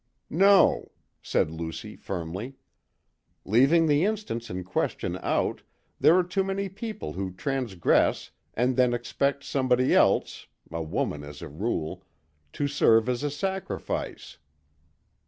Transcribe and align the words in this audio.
"No," 0.31 0.93
said 1.21 1.51
Lucy 1.51 1.95
firmly. 1.95 2.55
"Leaving 3.45 3.85
the 3.85 4.03
instance 4.03 4.49
in 4.49 4.63
question 4.63 5.19
out, 5.21 5.61
there 5.99 6.17
are 6.17 6.23
too 6.23 6.43
many 6.43 6.69
people 6.69 7.13
who 7.13 7.31
transgress 7.33 8.31
and 8.55 8.75
then 8.75 8.95
expect 8.95 9.43
somebody 9.43 9.93
else 9.93 10.47
a 10.71 10.81
woman 10.81 11.23
as 11.23 11.43
a 11.43 11.47
rule 11.49 12.03
to 12.53 12.67
serve 12.67 13.07
as 13.07 13.21
a 13.21 13.29
sacrifice." 13.29 14.39